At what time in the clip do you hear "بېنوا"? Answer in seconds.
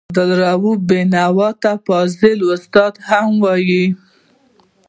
0.87-1.49